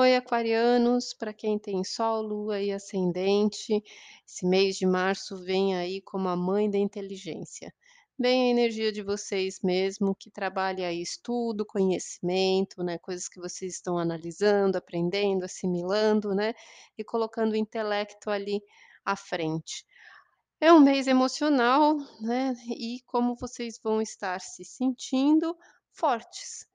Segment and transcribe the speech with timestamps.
[0.00, 3.82] Oi, aquarianos, para quem tem Sol, Lua e Ascendente,
[4.24, 7.74] esse mês de março vem aí como a mãe da inteligência.
[8.16, 13.74] Bem a energia de vocês mesmo, que trabalha aí estudo, conhecimento, né, coisas que vocês
[13.74, 16.54] estão analisando, aprendendo, assimilando, né,
[16.96, 18.62] e colocando o intelecto ali
[19.04, 19.84] à frente.
[20.60, 25.58] É um mês emocional, né, e como vocês vão estar se sentindo
[25.90, 26.68] fortes.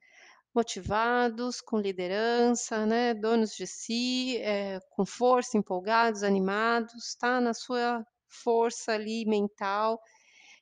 [0.55, 8.05] Motivados, com liderança, né, donos de si, eh, com força, empolgados, animados, tá na sua
[8.29, 9.99] força ali mental,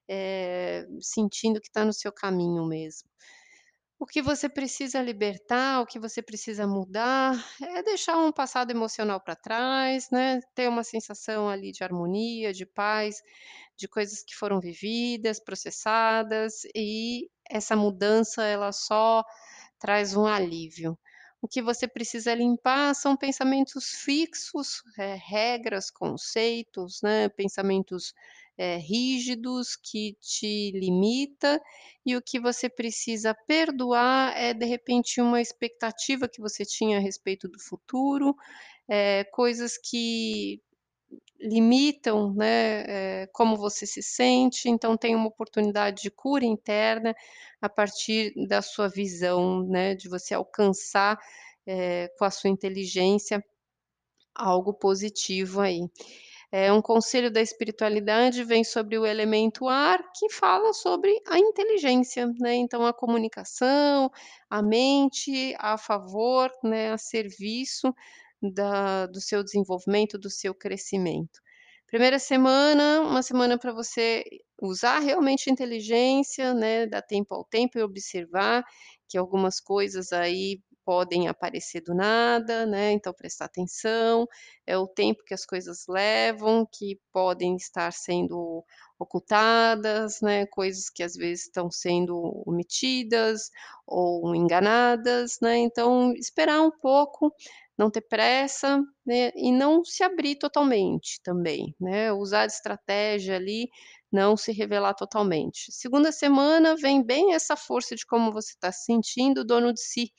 [0.09, 3.09] eh, sentindo que está no seu caminho mesmo.
[3.99, 9.21] O que você precisa libertar, o que você precisa mudar, é deixar um passado emocional
[9.21, 13.17] para trás, né, ter uma sensação ali de harmonia, de paz,
[13.77, 19.23] de coisas que foram vividas, processadas, e essa mudança ela só
[19.81, 20.97] traz um alívio.
[21.41, 28.13] O que você precisa limpar são pensamentos fixos, eh, regras, conceitos, né, pensamentos,
[28.59, 31.59] eh, rígidos que te limita,
[32.05, 37.01] e o que você precisa perdoar é, de repente, uma expectativa que você tinha a
[37.01, 38.35] respeito do futuro,
[38.89, 40.61] eh, coisas que
[41.41, 47.15] limitam, né, eh, como você se sente, então tem uma oportunidade de cura interna,
[47.61, 51.19] a partir da sua visão, né, de você alcançar,
[51.67, 53.43] eh, com a sua inteligência,
[54.35, 55.81] algo positivo aí.
[56.51, 62.27] Eh, um conselho da espiritualidade vem sobre o elemento ar, que fala sobre a inteligência,
[62.39, 64.11] né, então a comunicação,
[64.49, 67.93] a mente a favor, né, a serviço
[68.41, 71.39] da do seu desenvolvimento, do seu crescimento.
[71.87, 74.23] Primeira semana, uma semana para você
[74.61, 78.63] usar realmente inteligência, né, dar tempo ao tempo e observar
[79.09, 84.25] que algumas coisas aí podem aparecer do nada, né, então prestar atenção,
[84.65, 88.63] é o tempo que as coisas levam, que podem estar sendo
[89.01, 93.49] ocultadas, né, coisas que às vezes estão sendo omitidas
[93.85, 97.33] ou enganadas, né, então esperar um pouco,
[97.77, 103.69] não ter pressa, né, e não se abrir totalmente também, né, usar de estratégia ali,
[104.11, 105.71] não se revelar totalmente.
[105.71, 110.11] Segunda semana vem bem essa força de como você está se sentindo dono de si,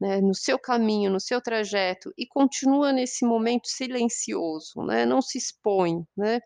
[0.00, 5.38] né, no seu caminho, no seu trajeto e continua nesse momento silencioso, né, não se
[5.38, 6.40] expõe, né,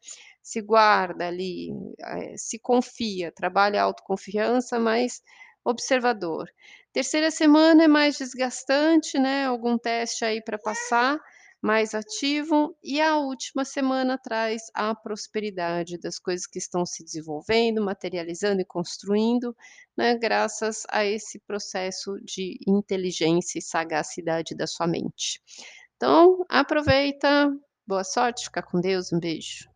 [0.47, 1.71] se guarda ali,
[2.01, 5.21] eh, se confia, trabalha a autoconfiança, mas
[5.65, 6.49] observador.
[6.93, 11.19] Terceira semana é mais desgastante, né, algum teste aí para passar,
[11.61, 17.85] mais ativo, e a última semana traz a prosperidade das coisas que estão se desenvolvendo,
[17.85, 19.53] materializando e construindo,
[19.99, 25.43] né, graças a esse processo de inteligência e sagacidade da sua mente.
[25.97, 27.51] Então, aproveita,
[27.85, 29.76] boa sorte, fica com Deus, um beijo.